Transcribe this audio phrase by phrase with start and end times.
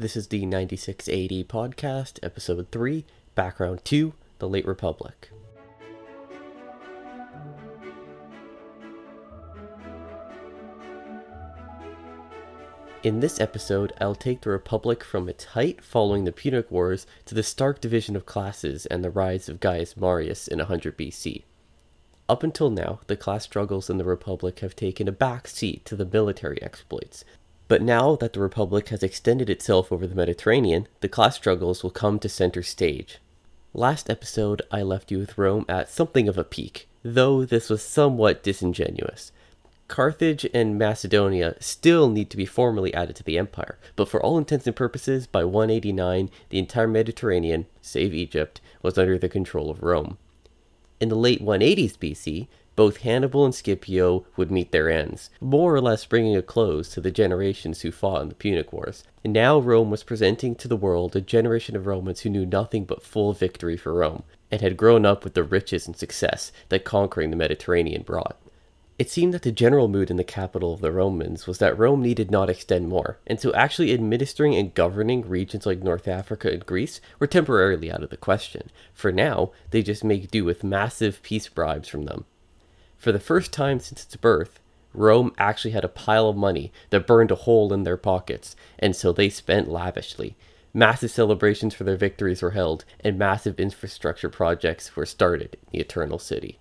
[0.00, 3.04] This is the 96 AD podcast, episode 3,
[3.34, 5.30] background 2, the Late Republic.
[13.02, 17.34] In this episode, I'll take the Republic from its height following the Punic Wars to
[17.34, 21.42] the stark division of classes and the rise of Gaius Marius in 100 BC.
[22.30, 25.96] Up until now, the class struggles in the Republic have taken a back seat to
[25.96, 27.24] the military exploits.
[27.68, 31.90] But now that the Republic has extended itself over the Mediterranean, the class struggles will
[31.90, 33.18] come to center stage.
[33.74, 37.82] Last episode, I left you with Rome at something of a peak, though this was
[37.82, 39.32] somewhat disingenuous.
[39.86, 44.38] Carthage and Macedonia still need to be formally added to the empire, but for all
[44.38, 49.82] intents and purposes, by 189, the entire Mediterranean, save Egypt, was under the control of
[49.82, 50.16] Rome.
[51.00, 52.48] In the late 180s BC,
[52.78, 57.00] both Hannibal and Scipio would meet their ends, more or less bringing a close to
[57.00, 59.02] the generations who fought in the Punic Wars.
[59.24, 62.84] And now Rome was presenting to the world a generation of Romans who knew nothing
[62.84, 66.84] but full victory for Rome, and had grown up with the riches and success that
[66.84, 68.36] conquering the Mediterranean brought.
[68.96, 72.00] It seemed that the general mood in the capital of the Romans was that Rome
[72.00, 76.64] needed not extend more, and so actually administering and governing regions like North Africa and
[76.64, 78.70] Greece were temporarily out of the question.
[78.94, 82.24] For now, they just make do with massive peace bribes from them.
[82.98, 84.60] For the first time since its birth,
[84.92, 88.96] Rome actually had a pile of money that burned a hole in their pockets, and
[88.96, 90.36] so they spent lavishly.
[90.74, 95.78] Massive celebrations for their victories were held, and massive infrastructure projects were started in the
[95.78, 96.58] Eternal City.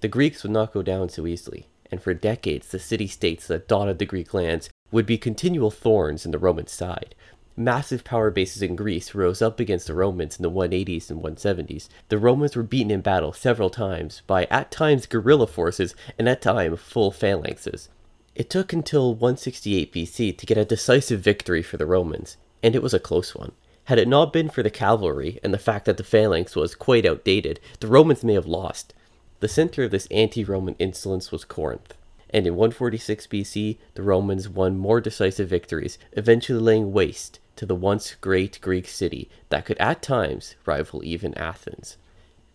[0.00, 3.68] The Greeks would not go down so easily, and for decades the city states that
[3.68, 7.14] dotted the Greek lands would be continual thorns in the Roman side.
[7.56, 11.88] Massive power bases in Greece rose up against the Romans in the 180s and 170s.
[12.08, 16.42] The Romans were beaten in battle several times by at times guerrilla forces and at
[16.42, 17.90] times full phalanxes.
[18.34, 22.82] It took until 168 BC to get a decisive victory for the Romans, and it
[22.82, 23.52] was a close one.
[23.84, 27.06] Had it not been for the cavalry and the fact that the phalanx was quite
[27.06, 28.94] outdated, the Romans may have lost.
[29.38, 31.94] The center of this anti Roman insolence was Corinth,
[32.30, 37.74] and in 146 BC, the Romans won more decisive victories, eventually laying waste to the
[37.74, 41.96] once great Greek city that could at times rival even Athens.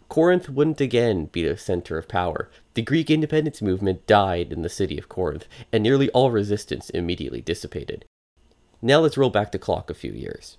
[0.09, 2.49] Corinth wouldn't again be the center of power.
[2.73, 7.41] The Greek independence movement died in the city of Corinth, and nearly all resistance immediately
[7.41, 8.05] dissipated.
[8.81, 10.57] Now let's roll back the clock a few years.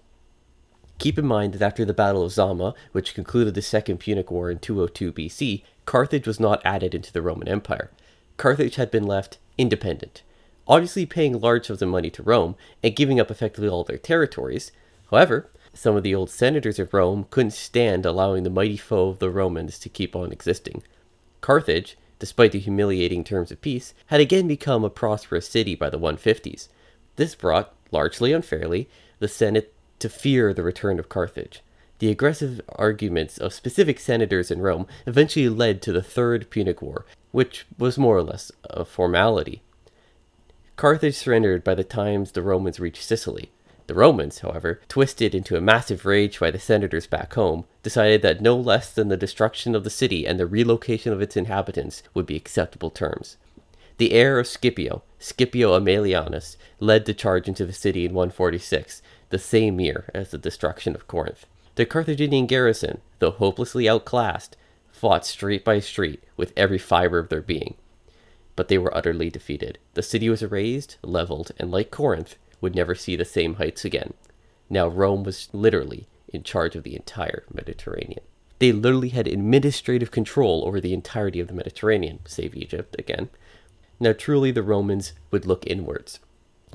[0.99, 4.51] Keep in mind that after the Battle of Zama, which concluded the Second Punic War
[4.51, 7.91] in 202 BC, Carthage was not added into the Roman Empire.
[8.37, 10.22] Carthage had been left independent,
[10.70, 14.70] obviously paying large sums of money to Rome and giving up effectively all their territories.
[15.10, 19.19] However, some of the old senators of Rome couldn't stand allowing the mighty foe of
[19.19, 20.84] the Romans to keep on existing.
[21.41, 25.98] Carthage, despite the humiliating terms of peace, had again become a prosperous city by the
[25.98, 26.69] 150s.
[27.16, 28.88] This brought, largely unfairly,
[29.19, 31.62] the Senate to fear the return of Carthage.
[31.98, 37.06] The aggressive arguments of specific senators in Rome eventually led to the Third Punic War,
[37.32, 39.62] which was more or less a formality.
[40.80, 43.50] Carthage surrendered by the time the Romans reached Sicily.
[43.86, 48.41] The Romans, however, twisted into a massive rage by the senators back home, decided that
[48.41, 52.24] no less than the destruction of the city and the relocation of its inhabitants would
[52.24, 53.36] be acceptable terms.
[53.98, 59.38] The heir of Scipio, Scipio Aemilianus, led the charge into the city in 146, the
[59.38, 61.44] same year as the destruction of Corinth.
[61.74, 64.56] The Carthaginian garrison, though hopelessly outclassed,
[64.91, 67.76] fought street by street with every fiber of their being.
[68.60, 69.78] But they were utterly defeated.
[69.94, 74.12] The city was erased, leveled, and like Corinth, would never see the same heights again.
[74.69, 78.21] Now Rome was literally in charge of the entire Mediterranean.
[78.59, 83.31] They literally had administrative control over the entirety of the Mediterranean, save Egypt again.
[83.98, 86.21] Now truly the Romans would look inwards.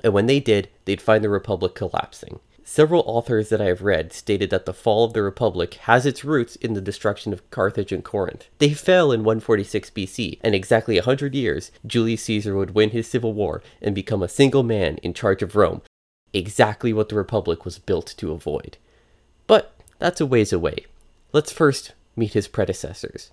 [0.03, 2.39] And when they did, they'd find the Republic collapsing.
[2.67, 6.25] Several authors that I have read stated that the fall of the Republic has its
[6.25, 8.49] roots in the destruction of Carthage and Corinth.
[8.57, 13.07] They fell in 146 BC, and exactly a hundred years, Julius Caesar would win his
[13.07, 15.83] civil war and become a single man in charge of Rome,
[16.33, 18.77] exactly what the Republic was built to avoid.
[19.45, 20.87] But that's a ways away.
[21.33, 23.29] Let's first meet his predecessors.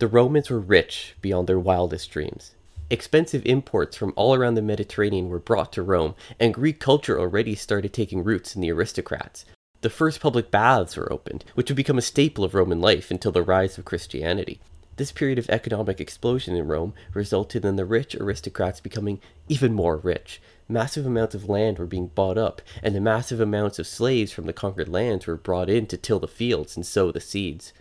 [0.00, 2.54] The Romans were rich beyond their wildest dreams.
[2.90, 7.54] Expensive imports from all around the Mediterranean were brought to Rome, and Greek culture already
[7.54, 9.44] started taking roots in the aristocrats.
[9.82, 13.30] The first public baths were opened, which would become a staple of Roman life until
[13.30, 14.60] the rise of Christianity.
[14.96, 19.96] This period of economic explosion in Rome resulted in the rich aristocrats becoming even more
[19.96, 20.42] rich.
[20.68, 24.46] Massive amounts of land were being bought up, and the massive amounts of slaves from
[24.46, 27.72] the conquered lands were brought in to till the fields and sow the seeds.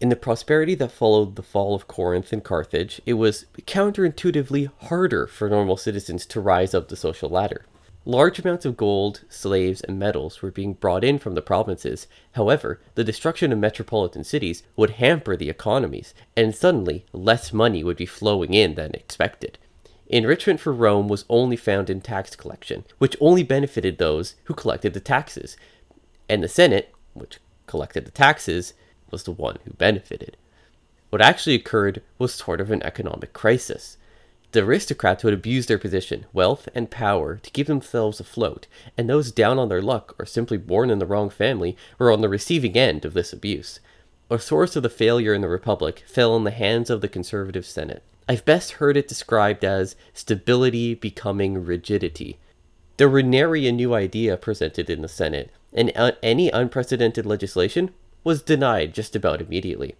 [0.00, 5.26] In the prosperity that followed the fall of Corinth and Carthage, it was counterintuitively harder
[5.26, 7.66] for normal citizens to rise up the social ladder.
[8.04, 12.06] Large amounts of gold, slaves, and metals were being brought in from the provinces.
[12.32, 17.96] However, the destruction of metropolitan cities would hamper the economies, and suddenly less money would
[17.96, 19.58] be flowing in than expected.
[20.06, 24.94] Enrichment for Rome was only found in tax collection, which only benefited those who collected
[24.94, 25.56] the taxes,
[26.28, 28.74] and the Senate, which collected the taxes,
[29.10, 30.36] was the one who benefited.
[31.10, 33.96] What actually occurred was sort of an economic crisis.
[34.52, 38.66] The aristocrats would abuse their position, wealth, and power to keep themselves afloat,
[38.96, 42.22] and those down on their luck or simply born in the wrong family were on
[42.22, 43.80] the receiving end of this abuse.
[44.30, 47.64] A source of the failure in the Republic fell in the hands of the conservative
[47.64, 48.02] Senate.
[48.28, 52.38] I've best heard it described as stability becoming rigidity.
[52.98, 57.90] There were nary a new idea presented in the Senate, and uh, any unprecedented legislation
[58.24, 59.94] was denied just about immediately.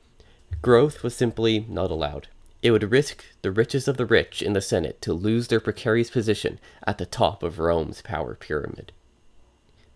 [0.63, 2.29] Growth was simply not allowed.
[2.63, 6.11] It would risk the riches of the rich in the Senate to lose their precarious
[6.11, 8.93] position at the top of Rome's power pyramid.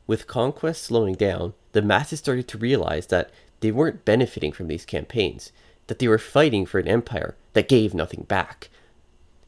[0.06, 3.30] With conquest slowing down, the masses started to realize that
[3.60, 5.52] they weren't benefiting from these campaigns,
[5.86, 8.70] that they were fighting for an empire that gave nothing back.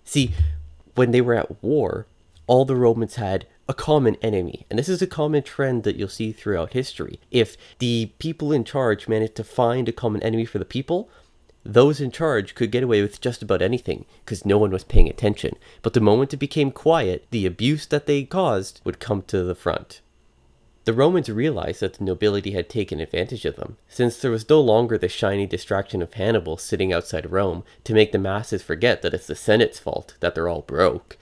[0.05, 0.35] See,
[0.94, 2.06] when they were at war,
[2.47, 4.66] all the Romans had a common enemy.
[4.69, 7.20] And this is a common trend that you'll see throughout history.
[7.31, 11.08] If the people in charge managed to find a common enemy for the people,
[11.64, 15.08] those in charge could get away with just about anything because no one was paying
[15.08, 15.56] attention.
[15.81, 19.55] But the moment it became quiet, the abuse that they caused would come to the
[19.55, 20.00] front.
[20.84, 24.61] The Romans realized that the nobility had taken advantage of them, since there was no
[24.61, 29.14] longer the shiny distraction of Hannibal sitting outside Rome to make the masses forget that
[29.14, 31.16] it's the Senate's fault that they're all broke.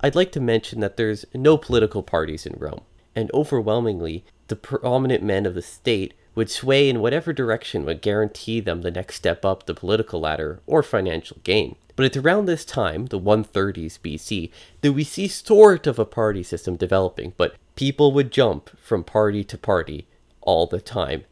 [0.00, 2.82] I'd like to mention that there's no political parties in Rome,
[3.16, 8.60] and overwhelmingly, the prominent men of the state would sway in whatever direction would guarantee
[8.60, 11.74] them the next step up the political ladder or financial gain.
[11.96, 14.52] But it's around this time, the 130s BC,
[14.82, 19.42] that we see sort of a party system developing, but people would jump from party
[19.42, 20.06] to party
[20.42, 21.24] all the time.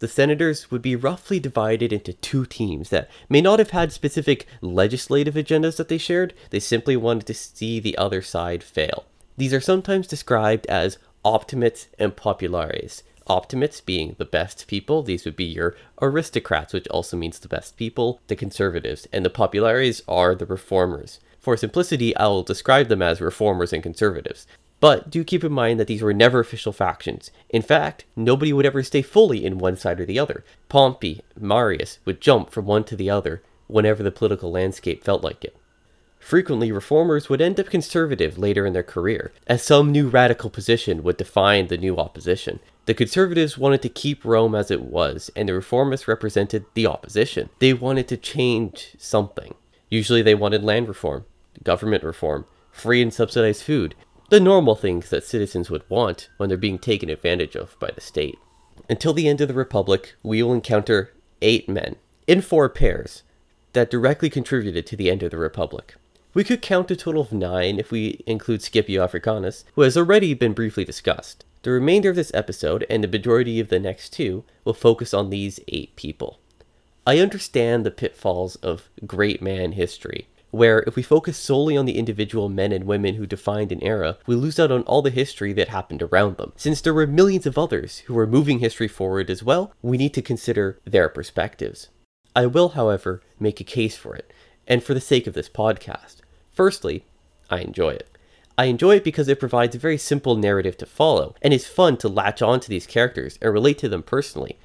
[0.00, 4.46] The senators would be roughly divided into two teams that may not have had specific
[4.62, 9.04] legislative agendas that they shared, they simply wanted to see the other side fail.
[9.36, 15.02] These are sometimes described as optimates and populares, optimates being the best people.
[15.02, 19.30] These would be your aristocrats, which also means the best people, the conservatives, and the
[19.30, 21.20] populares are the reformers.
[21.38, 24.46] For simplicity, I will describe them as reformers and conservatives.
[24.80, 27.30] But do keep in mind that these were never official factions.
[27.50, 30.42] In fact, nobody would ever stay fully in one side or the other.
[30.68, 35.44] Pompey, Marius would jump from one to the other whenever the political landscape felt like
[35.44, 35.54] it.
[36.18, 41.02] Frequently, reformers would end up conservative later in their career, as some new radical position
[41.02, 42.60] would define the new opposition.
[42.84, 47.48] The conservatives wanted to keep Rome as it was, and the reformists represented the opposition.
[47.58, 49.54] They wanted to change something.
[49.88, 51.24] Usually, they wanted land reform,
[51.62, 53.94] government reform, free and subsidized food,
[54.30, 58.00] the normal things that citizens would want when they're being taken advantage of by the
[58.00, 58.38] state.
[58.88, 61.12] Until the end of the Republic, we will encounter
[61.42, 61.96] eight men,
[62.28, 63.24] in four pairs,
[63.72, 65.96] that directly contributed to the end of the Republic.
[66.32, 70.32] We could count a total of nine if we include Scipio Africanus, who has already
[70.34, 71.44] been briefly discussed.
[71.62, 75.30] The remainder of this episode, and the majority of the next two, will focus on
[75.30, 76.38] these eight people.
[77.04, 81.98] I understand the pitfalls of great man history, where if we focus solely on the
[81.98, 85.52] individual men and women who defined an era, we lose out on all the history
[85.52, 86.52] that happened around them.
[86.56, 90.14] Since there were millions of others who were moving history forward as well, we need
[90.14, 91.88] to consider their perspectives.
[92.34, 94.32] I will, however, make a case for it,
[94.66, 96.16] and for the sake of this podcast.
[96.52, 97.04] Firstly,
[97.48, 98.08] I enjoy it.
[98.56, 101.96] I enjoy it because it provides a very simple narrative to follow, and it's fun
[101.98, 104.58] to latch on to these characters and relate to them personally.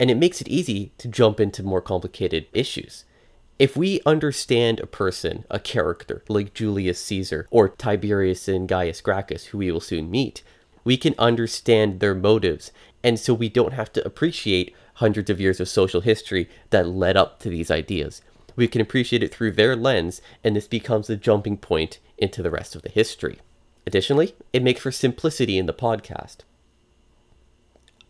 [0.00, 3.04] And it makes it easy to jump into more complicated issues.
[3.58, 9.46] If we understand a person, a character, like Julius Caesar or Tiberius and Gaius Gracchus,
[9.46, 10.42] who we will soon meet,
[10.84, 12.70] we can understand their motives,
[13.02, 17.16] and so we don't have to appreciate hundreds of years of social history that led
[17.16, 18.22] up to these ideas
[18.58, 22.50] we can appreciate it through their lens, and this becomes a jumping point into the
[22.50, 23.38] rest of the history.
[23.86, 26.38] Additionally, it makes for simplicity in the podcast.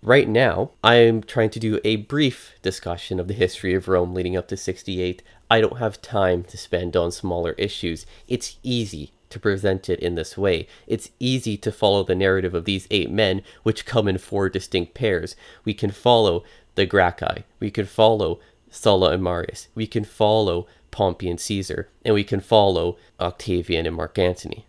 [0.01, 4.15] Right now, I am trying to do a brief discussion of the history of Rome
[4.15, 5.23] leading up to 68.
[5.51, 8.07] I don't have time to spend on smaller issues.
[8.27, 10.67] It's easy to present it in this way.
[10.87, 14.95] It's easy to follow the narrative of these eight men, which come in four distinct
[14.95, 15.37] pairs.
[15.65, 18.39] We can follow the Gracchi, we can follow
[18.71, 19.69] Sulla and Marius.
[19.75, 24.67] We can follow Pompey and Caesar, and we can follow Octavian and Mark Antony.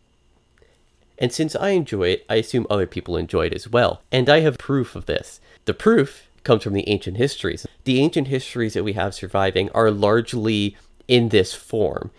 [1.17, 4.01] And since I enjoy it, I assume other people enjoy it as well.
[4.11, 5.41] And I have proof of this.
[5.65, 7.65] The proof comes from the ancient histories.
[7.83, 10.75] The ancient histories that we have surviving are largely
[11.07, 12.11] in this form.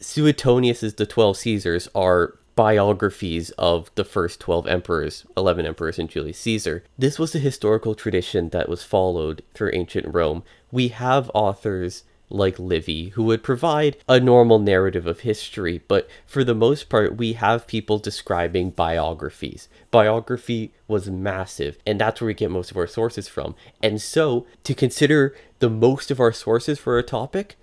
[0.00, 6.38] Suetonius's The Twelve Caesars are biographies of the first 12 emperors, 11 emperors, and Julius
[6.38, 6.82] Caesar.
[6.98, 10.42] This was the historical tradition that was followed through ancient Rome.
[10.72, 16.42] We have authors like Livy, who would provide a normal narrative of history, but for
[16.42, 19.68] the most part, we have people describing biographies.
[19.90, 23.54] Biography was massive, and that's where we get most of our sources from.
[23.82, 27.56] And so, to consider the most of our sources for a topic,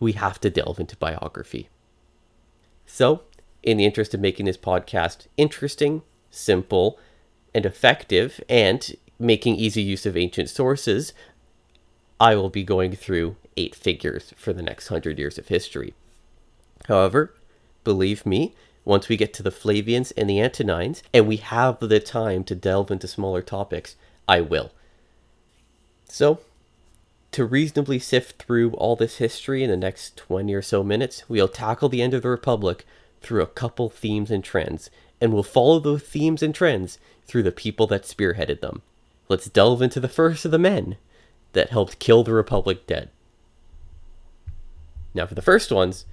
[0.00, 1.68] we have to delve into biography.
[2.86, 3.22] So,
[3.62, 6.98] in the interest of making this podcast interesting, simple,
[7.54, 11.12] and effective, and making easy use of ancient sources,
[12.20, 15.92] I will be going through eight figures for the next hundred years of history.
[16.86, 17.34] However,
[17.84, 22.00] believe me, once we get to the Flavians and the Antonines, and we have the
[22.00, 23.96] time to delve into smaller topics,
[24.26, 24.70] I will.
[26.08, 26.40] So,
[27.32, 31.48] to reasonably sift through all this history in the next 20 or so minutes, we'll
[31.48, 32.86] tackle the end of the Republic
[33.20, 34.88] through a couple themes and trends,
[35.20, 38.80] and we'll follow those themes and trends through the people that spearheaded them.
[39.28, 40.96] Let's delve into the first of the men
[41.52, 43.10] that helped kill the Republic dead.
[45.18, 46.06] Now, for the first ones,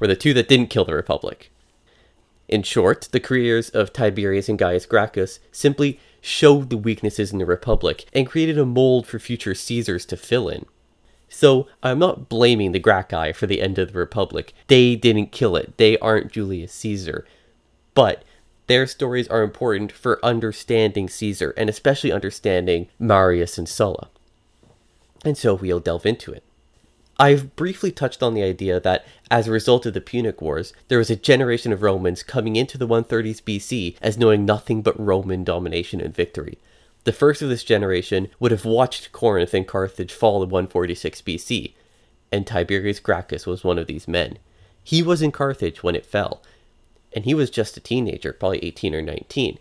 [0.00, 1.52] were the two that didn't kill the Republic.
[2.48, 7.46] In short, the careers of Tiberius and Gaius Gracchus simply showed the weaknesses in the
[7.46, 10.66] Republic and created a mold for future Caesars to fill in.
[11.28, 14.52] So I'm not blaming the Gracchi for the end of the Republic.
[14.66, 15.76] They didn't kill it.
[15.76, 17.24] They aren't Julius Caesar.
[17.94, 18.24] But
[18.66, 24.08] their stories are important for understanding Caesar and especially understanding Marius and Sulla.
[25.24, 26.42] And so we'll delve into it.
[27.20, 30.98] I've briefly touched on the idea that as a result of the Punic Wars, there
[30.98, 35.42] was a generation of Romans coming into the 130s BC as knowing nothing but Roman
[35.42, 36.58] domination and victory.
[37.02, 41.72] The first of this generation would have watched Corinth and Carthage fall in 146 BC,
[42.30, 44.38] and Tiberius Gracchus was one of these men.
[44.84, 46.40] He was in Carthage when it fell,
[47.12, 49.58] and he was just a teenager, probably 18 or 19,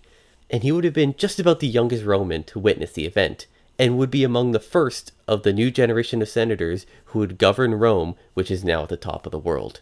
[0.51, 3.47] and he would have been just about the youngest Roman to witness the event
[3.79, 7.75] and would be among the first of the new generation of senators who would govern
[7.75, 9.81] Rome, which is now at the top of the world.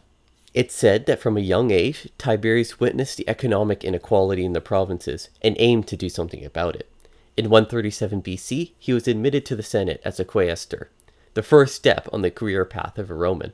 [0.54, 5.30] It's said that from a young age, Tiberius witnessed the economic inequality in the provinces
[5.42, 6.90] and aimed to do something about it.
[7.36, 10.88] In 137 BC, he was admitted to the Senate as a quaestor,
[11.34, 13.52] the first step on the career path of a Roman.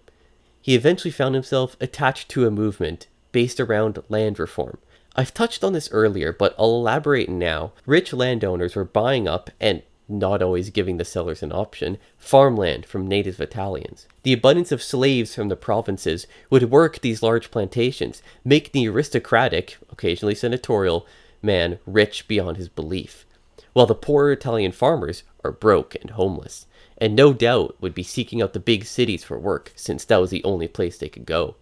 [0.62, 4.78] He eventually found himself attached to a movement based around land reform.
[5.16, 7.74] I've touched on this earlier, but I'll elaborate now.
[7.88, 13.08] Rich landowners were buying up and not always giving the sellers an option, farmland from
[13.08, 14.08] native Italians.
[14.24, 19.78] The abundance of slaves from the provinces would work these large plantations, make the aristocratic,
[19.90, 21.08] occasionally senatorial,
[21.42, 23.26] man rich beyond his belief,
[23.74, 28.42] while the poorer Italian farmers are broke and homeless, and no doubt would be seeking
[28.42, 31.56] out the big cities for work, since that was the only place they could go.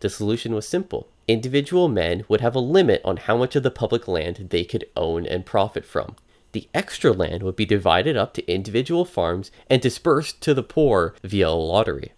[0.00, 1.08] The solution was simple.
[1.28, 4.88] Individual men would have a limit on how much of the public land they could
[4.96, 6.16] own and profit from,
[6.52, 11.14] the extra land would be divided up to individual farms and dispersed to the poor
[11.22, 12.12] via a lottery.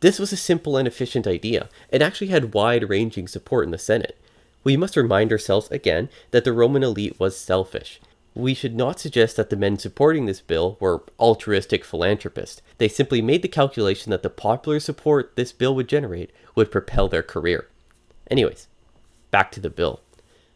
[0.00, 3.78] This was a simple and efficient idea, and actually had wide ranging support in the
[3.78, 4.18] Senate.
[4.64, 8.00] We must remind ourselves again that the Roman elite was selfish.
[8.34, 12.62] We should not suggest that the men supporting this bill were altruistic philanthropists.
[12.78, 17.08] They simply made the calculation that the popular support this bill would generate would propel
[17.08, 17.68] their career.
[18.30, 18.68] Anyways,
[19.30, 20.00] back to the bill.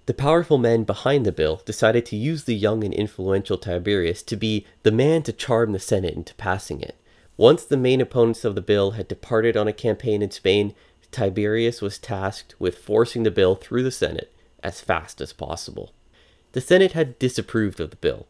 [0.06, 4.36] The powerful men behind the bill decided to use the young and influential Tiberius to
[4.36, 6.96] be the man to charm the Senate into passing it.
[7.36, 10.74] Once the main opponents of the bill had departed on a campaign in Spain,
[11.10, 14.32] Tiberius was tasked with forcing the bill through the Senate
[14.62, 15.92] as fast as possible.
[16.52, 18.26] The Senate had disapproved of the bill.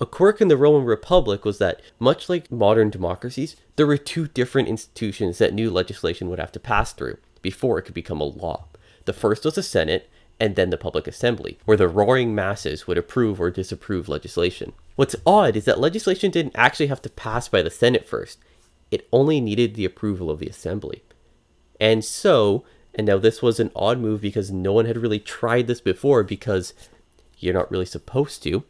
[0.00, 4.26] A quirk in the Roman Republic was that, much like modern democracies, there were two
[4.26, 8.24] different institutions that new legislation would have to pass through before it could become a
[8.24, 8.64] law.
[9.04, 12.96] The first was the Senate, and then the public assembly, where the roaring masses would
[12.96, 14.72] approve or disapprove legislation.
[14.96, 18.38] What's odd is that legislation didn't actually have to pass by the Senate first,
[18.90, 21.02] it only needed the approval of the assembly.
[21.78, 25.66] And so, and now this was an odd move because no one had really tried
[25.66, 26.74] this before because
[27.38, 28.64] you're not really supposed to.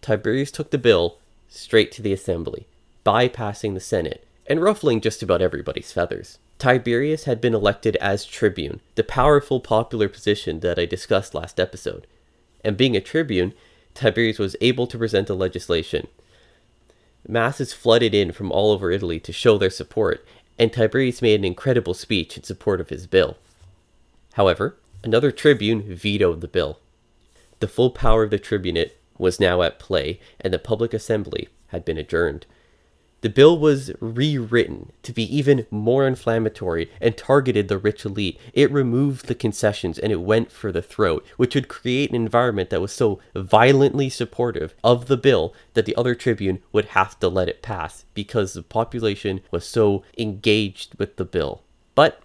[0.00, 2.66] Tiberius took the bill straight to the assembly,
[3.04, 6.38] bypassing the Senate and ruffling just about everybody's feathers.
[6.58, 12.06] Tiberius had been elected as tribune, the powerful popular position that I discussed last episode.
[12.64, 13.54] And being a tribune,
[13.94, 16.08] Tiberius was able to present the legislation.
[17.26, 20.26] Masses flooded in from all over Italy to show their support,
[20.58, 23.36] and Tiberius made an incredible speech in support of his bill.
[24.34, 26.80] However, another tribune vetoed the bill.
[27.60, 31.84] The full power of the tribunate was now at play, and the public assembly had
[31.84, 32.46] been adjourned.
[33.20, 38.38] The bill was rewritten to be even more inflammatory and targeted the rich elite.
[38.52, 42.70] It removed the concessions and it went for the throat, which would create an environment
[42.70, 47.28] that was so violently supportive of the bill that the other tribune would have to
[47.28, 51.62] let it pass because the population was so engaged with the bill.
[51.96, 52.22] But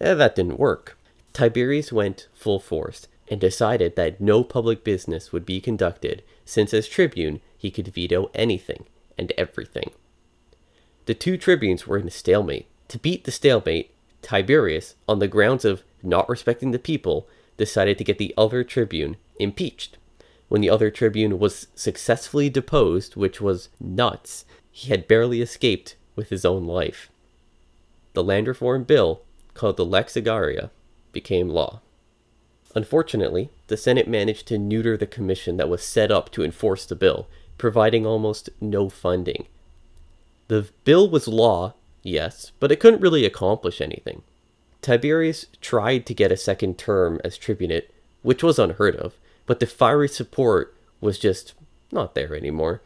[0.00, 0.96] eh, that didn't work.
[1.32, 6.86] Tiberius went full force and decided that no public business would be conducted, since as
[6.86, 8.84] tribune he could veto anything
[9.18, 9.90] and everything.
[11.06, 12.66] The two tribunes were in a stalemate.
[12.88, 18.04] To beat the stalemate, Tiberius, on the grounds of not respecting the people, decided to
[18.04, 19.98] get the other tribune impeached.
[20.48, 26.28] When the other tribune was successfully deposed, which was nuts, he had barely escaped with
[26.28, 27.10] his own life.
[28.12, 29.22] The land reform bill,
[29.54, 30.70] called the Lex Agraria,
[31.12, 31.80] became law.
[32.74, 36.94] Unfortunately, the Senate managed to neuter the commission that was set up to enforce the
[36.94, 37.28] bill,
[37.58, 39.46] providing almost no funding.
[40.52, 44.20] The bill was law, yes, but it couldn't really accomplish anything.
[44.82, 47.90] Tiberius tried to get a second term as tribunate,
[48.20, 49.14] which was unheard of,
[49.46, 51.54] but the fiery support was just
[51.90, 52.82] not there anymore.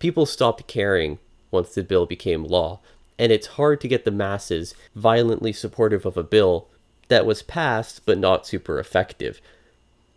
[0.00, 1.20] People stopped caring
[1.52, 2.80] once the bill became law,
[3.16, 6.66] and it's hard to get the masses violently supportive of a bill
[7.06, 9.40] that was passed but not super effective.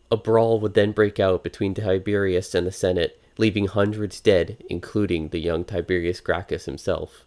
[0.10, 5.30] A brawl would then break out between Tiberius and the Senate, leaving hundreds dead, including
[5.30, 7.26] the young Tiberius Gracchus himself.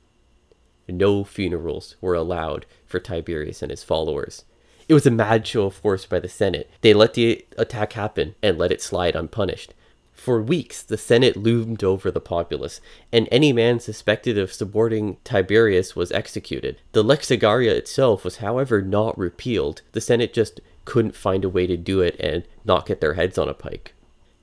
[0.88, 4.44] No funerals were allowed for Tiberius and his followers.
[4.88, 6.68] It was a mad show of force by the Senate.
[6.80, 9.72] They let the attack happen and let it slide unpunished.
[10.12, 15.96] For weeks, the Senate loomed over the populace, and any man suspected of supporting Tiberius
[15.96, 16.80] was executed.
[16.92, 19.82] The Lex Agraria itself was, however, not repealed.
[19.92, 23.38] The Senate just couldn't find a way to do it and not get their heads
[23.38, 23.94] on a pike.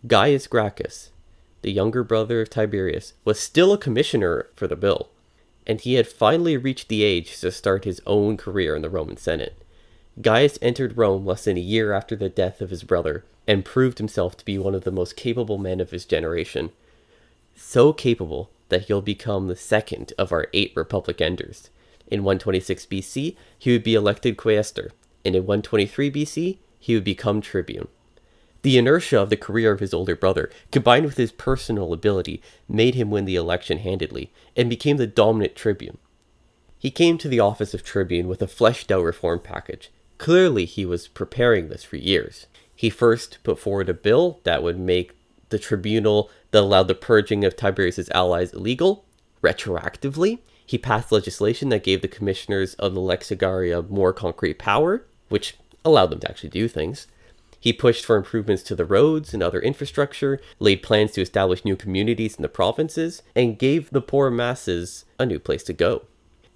[0.07, 1.11] Gaius Gracchus,
[1.67, 5.09] the younger brother of Tiberius, was still a commissioner for the bill,
[5.65, 9.17] and he had finally reached the age to start his own career in the Roman
[9.17, 9.61] Senate.
[10.21, 13.97] Gaius entered Rome less than a year after the death of his brother and proved
[13.97, 16.71] himself to be one of the most capable men of his generation.
[17.57, 21.69] So capable that he'll become the second of our eight Republic enders.
[22.09, 24.91] In 126 BC, he would be elected quaestor,
[25.25, 27.89] and in 123 BC, he would become tribune.
[28.67, 32.95] The inertia of the career of his older brother, combined with his personal ability, made
[32.95, 35.99] him win the election handedly and became the dominant tribune.
[36.77, 39.89] He came to the office of tribune with a fleshed out reform package.
[40.17, 42.47] Clearly, he was preparing this for years.
[42.75, 45.15] He first put forward a bill that would make
[45.47, 49.05] the tribunal that allowed the purging of Tiberius's allies illegal
[49.41, 50.39] retroactively.
[50.65, 55.55] He passed legislation that gave the commissioners of the Lex Agraria more concrete power, which
[55.85, 57.07] allowed them to actually do things.
[57.67, 61.75] He pushed for improvements to the roads and other infrastructure, laid plans to establish new
[61.75, 66.05] communities in the provinces, and gave the poor masses a new place to go.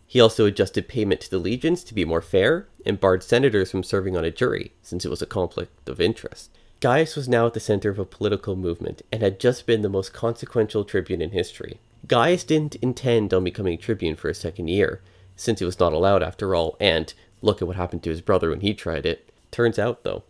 [0.07, 3.83] He also adjusted payment to the legions to be more fair and barred senators from
[3.83, 6.49] serving on a jury, since it was a conflict of interest.
[6.79, 9.89] Gaius was now at the center of a political movement and had just been the
[9.89, 11.81] most consequential tribune in history.
[12.07, 15.01] Gaius didn't intend on becoming tribune for a second year,
[15.35, 18.49] since he was not allowed after all, and look at what happened to his brother
[18.49, 19.29] when he tried it.
[19.51, 20.23] Turns out, though,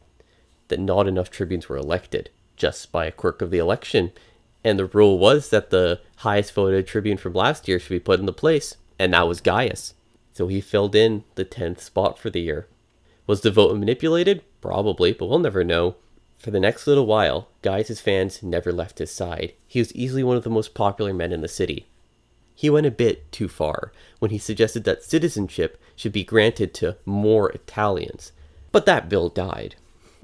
[0.72, 4.12] that not enough tribunes were elected, just by a quirk of the election,
[4.64, 8.20] and the rule was that the highest voted tribune from last year should be put
[8.20, 9.94] into place, and that was Gaius.
[10.34, 12.68] So he filled in the 10th spot for the year.
[13.28, 14.44] Was the vote manipulated?
[14.62, 15.96] Probably, but we'll never know.
[16.38, 19.54] For the next little while, Gaius' fans never left his side.
[19.68, 21.88] He was easily one of the most popular men in the city.
[22.56, 26.98] He went a bit too far when he suggested that citizenship should be granted to
[27.06, 28.32] more Italians,
[28.72, 29.76] but that bill died.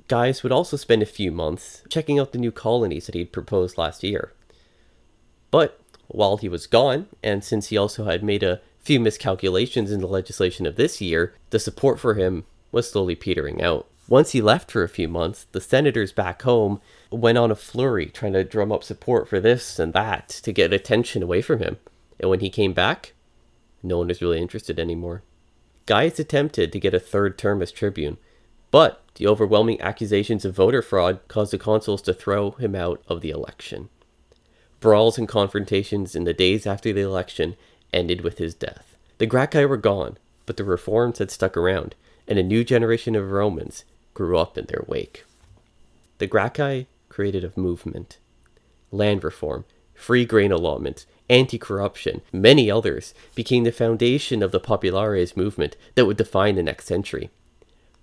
[0.08, 3.78] Gaius would also spend a few months checking out the new colonies that he'd proposed
[3.78, 4.34] last year.
[5.52, 10.00] But while he was gone, and since he also had made a few miscalculations in
[10.00, 13.88] the legislation of this year, the support for him was slowly petering out.
[14.08, 16.80] Once he left for a few months, the senators back home
[17.12, 20.72] went on a flurry trying to drum up support for this and that to get
[20.72, 21.78] attention away from him.
[22.18, 23.14] And when he came back,
[23.84, 25.24] no one was really interested anymore.
[25.86, 28.18] Gaius attempted to get a third term as tribune,
[28.72, 33.22] but the overwhelming accusations of voter fraud caused the consuls to throw him out of
[33.22, 33.90] the election.
[34.80, 37.56] Brawls and confrontations in the days after the election
[37.92, 38.96] ended with his death.
[39.18, 41.96] The Gracchi were gone, but the reforms had stuck around,
[42.28, 45.26] and a new generation of Romans grew up in their wake.
[46.20, 48.18] The Gracchi created a movement.
[48.92, 55.36] Land reform, free grain allotment, anti corruption, many others became the foundation of the Populares
[55.36, 57.30] movement that would define the next century.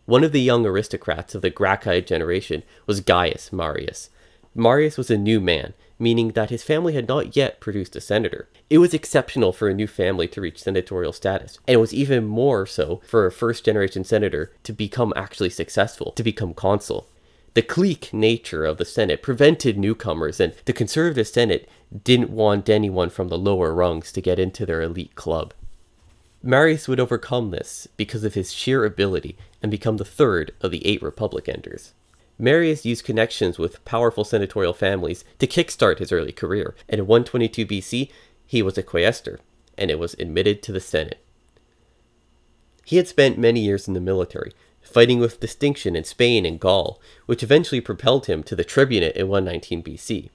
[0.07, 4.11] One of the young aristocrats of the Gracchi generation was Gaius Marius.
[4.55, 8.51] Marius was a new man, meaning that his family had not yet produced a senator.
[8.69, 12.27] It was exceptional for a new family to reach senatorial status, and it was even
[12.27, 17.09] more so for a first generation senator to become actually successful, to become consul.
[17.55, 21.67] The clique nature of the Senate prevented newcomers, and the conservative Senate
[22.03, 25.55] didn't want anyone from the lower rungs to get into their elite club.
[26.47, 30.85] Marius would overcome this because of his sheer ability and become the third of the
[30.87, 31.95] eight Republic enders.
[32.39, 37.65] Marius used connections with powerful senatorial families to kickstart his early career, and in 122
[37.65, 38.11] BC,
[38.47, 39.39] he was a quaestor,
[39.79, 41.25] and it was admitted to the Senate.
[42.85, 44.53] He had spent many years in the military,
[44.83, 49.29] fighting with distinction in Spain and Gaul, which eventually propelled him to the tribunate in
[49.29, 50.29] 119 BC.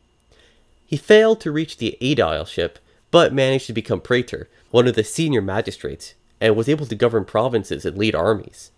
[0.88, 2.78] He failed to reach the aedileship,
[3.12, 7.26] but managed to become praetor, one of the senior magistrates, and was able to govern
[7.26, 8.72] provinces and lead armies.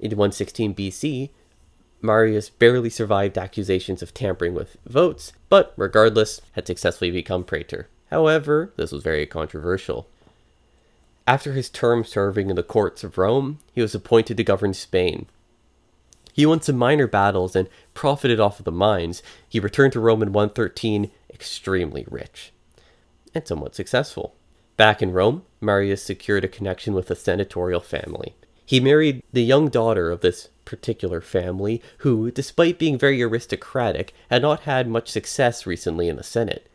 [0.00, 1.30] In 116 BC,
[2.00, 7.88] Marius barely survived accusations of tampering with votes, but regardless, had successfully become praetor.
[8.10, 10.08] However, this was very controversial.
[11.26, 15.26] After his term serving in the courts of Rome, he was appointed to govern Spain.
[16.32, 19.22] He won some minor battles and profited off of the mines.
[19.48, 22.52] He returned to Rome in 113 extremely rich
[23.34, 24.34] and somewhat successful.
[24.76, 28.34] Back in Rome, Marius secured a connection with a senatorial family.
[28.64, 34.42] He married the young daughter of this particular family, who, despite being very aristocratic, had
[34.42, 36.70] not had much success recently in the Senate.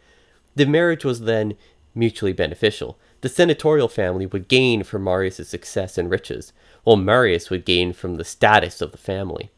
[0.56, 1.56] The marriage was then
[1.96, 2.98] mutually beneficial.
[3.22, 6.52] The senatorial family would gain from Marius' success and riches,
[6.84, 9.52] while Marius would gain from the status of the family.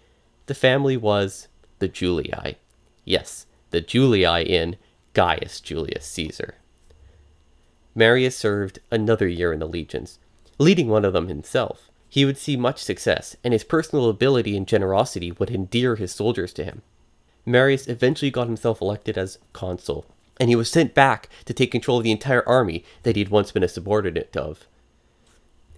[0.48, 1.48] The family was
[1.80, 2.58] the Julii.
[3.06, 4.76] Yes, the Julii in
[5.14, 6.56] Gaius Julius Caesar.
[7.96, 10.20] Marius served another year in the legions,
[10.58, 11.90] leading one of them himself.
[12.10, 16.52] He would see much success, and his personal ability and generosity would endear his soldiers
[16.54, 16.82] to him.
[17.46, 20.06] Marius eventually got himself elected as consul,
[20.40, 23.30] and he was sent back to take control of the entire army that he had
[23.30, 24.68] once been a subordinate of.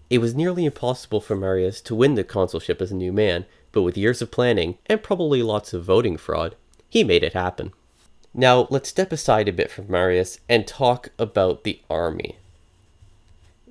[0.09, 3.81] It was nearly impossible for Marius to win the consulship as a new man, but
[3.81, 6.55] with years of planning, and probably lots of voting fraud,
[6.89, 7.73] he made it happen.
[8.39, 12.37] Now, let's step aside a bit from Marius and talk about the army.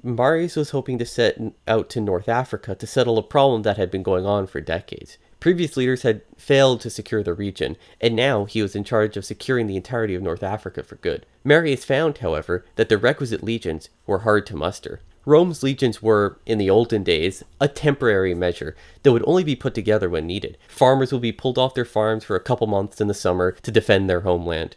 [0.02, 3.92] Marius was hoping to set out to North Africa to settle a problem that had
[3.92, 5.18] been going on for decades.
[5.40, 9.24] Previous leaders had failed to secure the region, and now he was in charge of
[9.24, 11.26] securing the entirety of North Africa for good.
[11.44, 15.00] Marius found, however, that the requisite legions were hard to muster.
[15.26, 19.74] Rome's legions were, in the olden days, a temporary measure that would only be put
[19.74, 20.56] together when needed.
[20.68, 23.72] Farmers would be pulled off their farms for a couple months in the summer to
[23.72, 24.76] defend their homeland.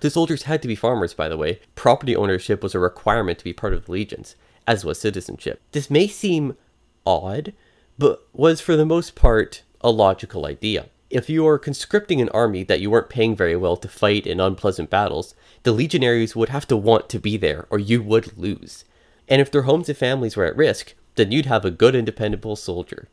[0.00, 1.60] The soldiers had to be farmers, by the way.
[1.74, 5.62] Property ownership was a requirement to be part of the legions, as was citizenship.
[5.72, 6.58] This may seem
[7.06, 7.54] odd,
[7.98, 10.86] but was for the most part a logical idea.
[11.10, 14.40] If you were conscripting an army that you weren't paying very well to fight in
[14.40, 18.84] unpleasant battles, the legionaries would have to want to be there, or you would lose.
[19.28, 22.04] And if their homes and families were at risk, then you'd have a good and
[22.04, 23.08] dependable soldier.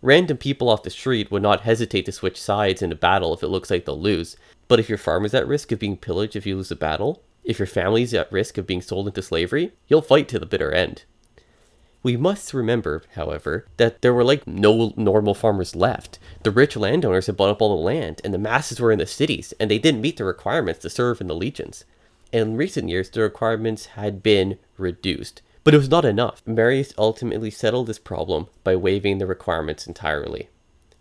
[0.00, 3.42] Random people off the street would not hesitate to switch sides in a battle if
[3.42, 4.36] it looks like they'll lose,
[4.68, 7.22] but if your farm is at risk of being pillaged if you lose a battle,
[7.42, 10.46] if your family is at risk of being sold into slavery, you'll fight to the
[10.46, 11.04] bitter end.
[12.04, 16.18] We must remember, however, that there were like no normal farmers left.
[16.42, 19.06] The rich landowners had bought up all the land, and the masses were in the
[19.06, 21.86] cities, and they didn't meet the requirements to serve in the legions.
[22.30, 26.42] In recent years, the requirements had been reduced, but it was not enough.
[26.44, 30.50] Marius ultimately settled this problem by waiving the requirements entirely.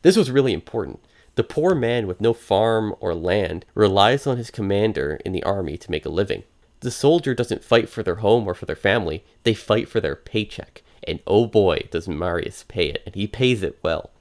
[0.03, 1.01] This was really important
[1.35, 5.75] the poor man with no farm or land relies on his commander in the army
[5.79, 6.43] to make a living.
[6.79, 10.15] The soldier doesn't fight for their home or for their family, they fight for their
[10.15, 10.81] paycheck.
[11.07, 14.11] And oh boy, does Marius pay it, and he pays it well.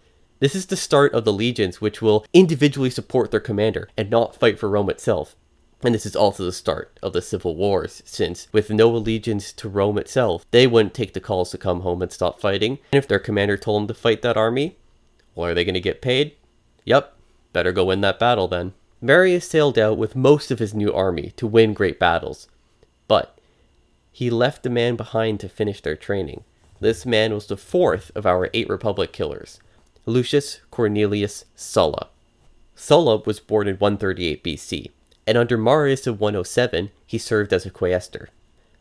[0.40, 4.34] This is the start of the legions which will individually support their commander and not
[4.34, 5.36] fight for Rome itself.
[5.84, 9.68] And this is also the start of the civil wars, since with no allegiance to
[9.68, 12.78] Rome itself, they wouldn't take the calls to come home and stop fighting.
[12.92, 14.76] And if their commander told them to fight that army,
[15.34, 16.36] well, are they going to get paid?
[16.84, 17.16] Yep,
[17.52, 18.74] better go win that battle then.
[19.00, 22.48] Marius sailed out with most of his new army to win great battles,
[23.08, 23.36] but
[24.12, 26.44] he left a man behind to finish their training.
[26.82, 29.60] This man was the fourth of our eight Republic killers,
[30.04, 32.08] Lucius Cornelius Sulla.
[32.74, 34.90] Sulla was born in 138 BC,
[35.24, 38.30] and under Marius of 107, he served as a quaestor.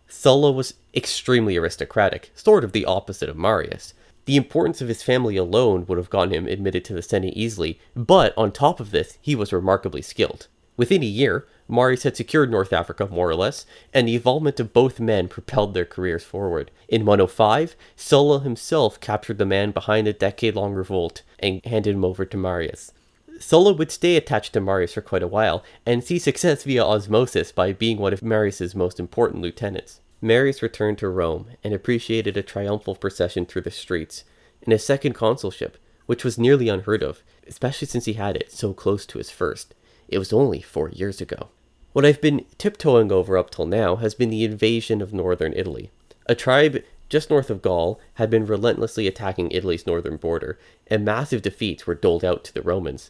[0.08, 3.94] Sulla was extremely aristocratic, sort of the opposite of Marius.
[4.26, 7.80] The importance of his family alone would have gotten him admitted to the Senate easily,
[7.96, 10.48] but on top of this, he was remarkably skilled.
[10.82, 14.74] Within a year, Marius had secured North Africa more or less, and the involvement of
[14.74, 16.72] both men propelled their careers forward.
[16.88, 22.04] In 105, Sulla himself captured the man behind the decade long revolt and handed him
[22.04, 22.94] over to Marius.
[23.40, 27.52] Sulla would stay attached to Marius for quite a while, and see success via osmosis
[27.52, 30.02] by being one of Marius's most important lieutenants.
[30.20, 34.24] Marius returned to Rome and appreciated a triumphal procession through the streets,
[34.64, 38.74] and a second consulship, which was nearly unheard of, especially since he had it so
[38.74, 39.76] close to his first.
[40.12, 41.48] It was only four years ago.
[41.94, 45.90] What I've been tiptoeing over up till now has been the invasion of northern Italy.
[46.28, 51.42] A tribe just north of Gaul had been relentlessly attacking Italy's northern border, and massive
[51.42, 53.10] defeats were doled out to the Romans.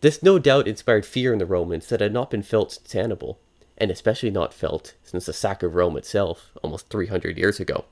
[0.00, 3.38] This no doubt inspired fear in the Romans that had not been felt since Hannibal,
[3.76, 7.84] and especially not felt since the sack of Rome itself almost 300 years ago.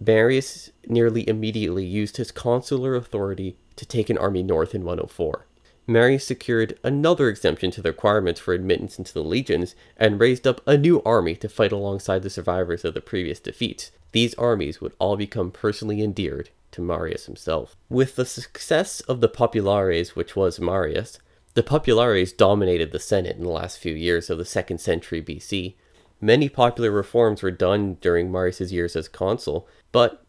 [0.00, 5.46] Marius nearly immediately used his consular authority to take an army north in 104.
[5.90, 10.60] Marius secured another exemption to the requirements for admittance into the legions and raised up
[10.66, 13.90] a new army to fight alongside the survivors of the previous defeats.
[14.12, 17.74] These armies would all become personally endeared to Marius himself.
[17.88, 21.20] With the success of the Populares, which was Marius,
[21.54, 25.74] the Populares dominated the Senate in the last few years of the second century BC.
[26.20, 30.22] Many popular reforms were done during Marius's years as consul, but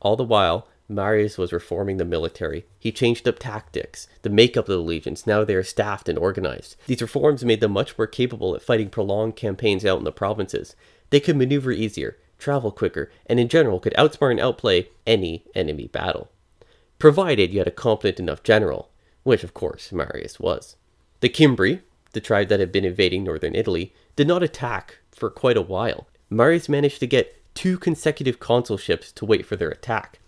[0.00, 2.64] all the while, Marius was reforming the military.
[2.78, 5.26] He changed up tactics, the makeup of the legions.
[5.26, 6.76] Now they are staffed and organized.
[6.86, 10.76] These reforms made them much more capable at fighting prolonged campaigns out in the provinces.
[11.10, 15.88] They could maneuver easier, travel quicker, and in general could outsmart and outplay any enemy
[15.88, 16.30] battle.
[16.98, 18.90] Provided you had a competent enough general,
[19.24, 20.76] which of course Marius was.
[21.20, 25.56] The Cimbri, the tribe that had been invading northern Italy, did not attack for quite
[25.56, 26.06] a while.
[26.30, 30.20] Marius managed to get two consecutive consulships to wait for their attack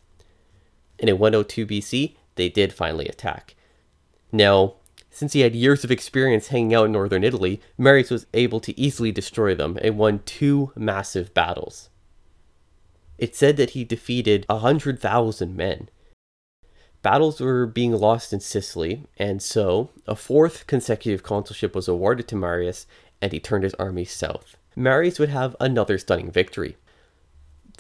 [0.99, 3.55] and in 102 BC, they did finally attack.
[4.33, 4.75] Now,
[5.11, 8.79] since he had years of experience hanging out in northern Italy, Marius was able to
[8.79, 11.89] easily destroy them and won two massive battles.
[13.17, 15.89] It said that he defeated 100,000 men.
[17.03, 22.37] Battles were being lost in Sicily, and so a fourth consecutive consulship was awarded to
[22.37, 22.87] Marius,
[23.21, 24.57] and he turned his army south.
[24.77, 26.77] Marius would have another stunning victory.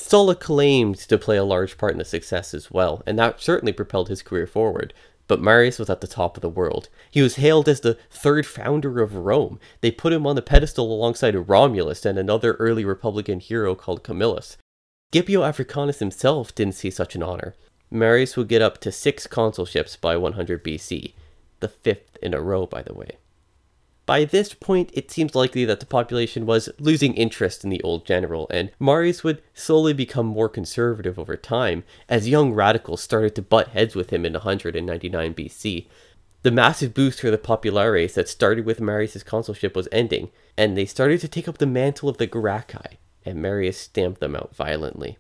[0.00, 3.72] Sulla claimed to play a large part in the success as well, and that certainly
[3.72, 4.94] propelled his career forward.
[5.26, 6.88] But Marius was at the top of the world.
[7.10, 9.60] He was hailed as the third founder of Rome.
[9.82, 14.56] They put him on the pedestal alongside Romulus and another early Republican hero called Camillus.
[15.12, 17.54] Scipio Africanus himself didn't see such an honor.
[17.90, 21.12] Marius would get up to six consulships by 100 BC,
[21.60, 23.18] the fifth in a row, by the way.
[24.08, 28.06] By this point, it seems likely that the population was losing interest in the old
[28.06, 33.42] general, and Marius would slowly become more conservative over time as young radicals started to
[33.42, 35.88] butt heads with him in 199 BC.
[36.40, 40.86] The massive boost for the Populares that started with Marius' consulship was ending, and they
[40.86, 45.18] started to take up the mantle of the Gracchi, and Marius stamped them out violently.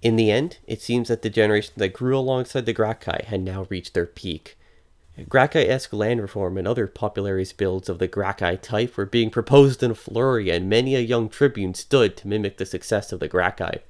[0.00, 3.66] In the end, it seems that the generation that grew alongside the Gracchi had now
[3.68, 4.56] reached their peak.
[5.28, 9.90] Gracchi-esque land reform and other popularis builds of the Gracchi type were being proposed in
[9.90, 13.80] a flurry, and many a young tribune stood to mimic the success of the Gracchi.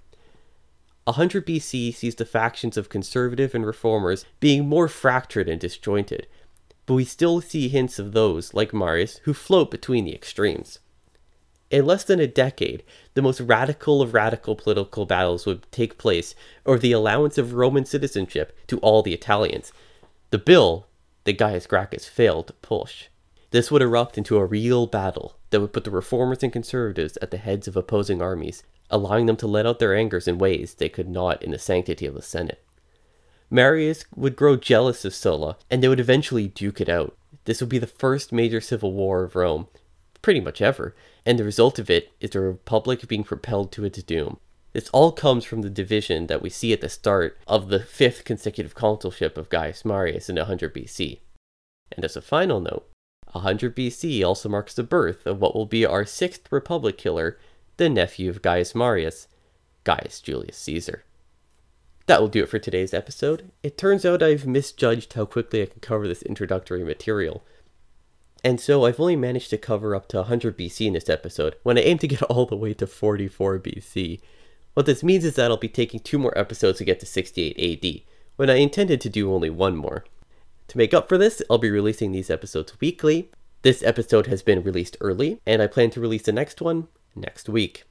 [1.04, 6.26] 100 BC sees the factions of conservative and reformers being more fractured and disjointed,
[6.86, 10.80] but we still see hints of those, like Marius, who float between the extremes.
[11.70, 12.82] In less than a decade,
[13.14, 16.34] the most radical of radical political battles would take place
[16.66, 19.72] over the allowance of Roman citizenship to all the Italians.
[20.30, 20.86] The bill,
[21.24, 23.06] that Gaius Gracchus failed to push.
[23.50, 27.30] This would erupt into a real battle that would put the reformers and conservatives at
[27.30, 30.88] the heads of opposing armies, allowing them to let out their angers in ways they
[30.88, 32.64] could not in the sanctity of the Senate.
[33.50, 37.14] Marius would grow jealous of Sulla, and they would eventually duke it out.
[37.44, 39.68] This would be the first major civil war of Rome,
[40.22, 40.94] pretty much ever,
[41.26, 44.38] and the result of it is the Republic being propelled to its doom.
[44.72, 48.24] This all comes from the division that we see at the start of the fifth
[48.24, 51.20] consecutive consulship of Gaius Marius in 100 BC.
[51.94, 52.88] And as a final note,
[53.32, 57.38] 100 BC also marks the birth of what will be our sixth Republic killer,
[57.76, 59.28] the nephew of Gaius Marius,
[59.84, 61.04] Gaius Julius Caesar.
[62.06, 63.50] That will do it for today's episode.
[63.62, 67.44] It turns out I've misjudged how quickly I can cover this introductory material.
[68.42, 71.78] And so I've only managed to cover up to 100 BC in this episode, when
[71.78, 74.20] I aim to get all the way to 44 BC.
[74.74, 77.84] What this means is that I'll be taking two more episodes to get to 68
[77.84, 78.00] AD,
[78.36, 80.04] when I intended to do only one more.
[80.68, 83.30] To make up for this, I'll be releasing these episodes weekly.
[83.60, 87.48] This episode has been released early, and I plan to release the next one next
[87.48, 87.84] week.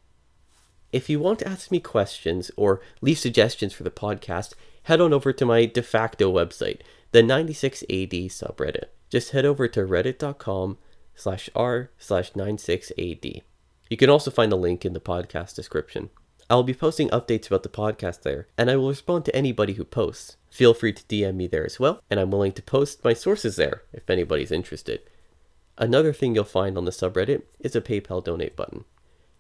[0.92, 5.14] If you want to ask me questions or leave suggestions for the podcast, head on
[5.14, 8.86] over to my de facto website, the 96AD subreddit.
[9.10, 10.80] Just head over to reddit.com
[11.16, 13.44] slash r slash 96AD.
[13.90, 16.10] You can also find the link in the podcast description.
[16.52, 19.76] I will be posting updates about the podcast there, and I will respond to anybody
[19.76, 20.36] who posts.
[20.50, 23.56] Feel free to DM me there as well, and I'm willing to post my sources
[23.56, 25.00] there if anybody's interested.
[25.78, 28.84] Another thing you'll find on the subreddit is a PayPal donate button.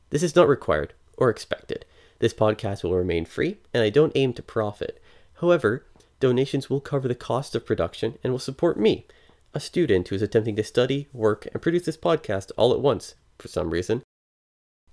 [0.09, 1.83] This is not required or expected.
[2.19, 5.01] This podcast will remain free, and I don't aim to profit.
[5.41, 5.85] However,
[6.21, 9.05] donations will cover the cost of production and will support me,
[9.53, 13.15] a student who is attempting to study, work, and produce this podcast all at once
[13.37, 14.01] for some reason.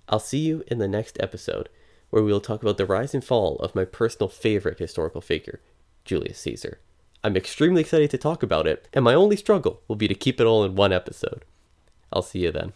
[0.09, 1.69] I'll see you in the next episode,
[2.09, 5.59] where we will talk about the rise and fall of my personal favorite historical figure,
[6.05, 6.79] Julius Caesar.
[7.23, 10.39] I'm extremely excited to talk about it, and my only struggle will be to keep
[10.39, 11.43] it all in one episode.
[12.11, 12.73] I'll see you then.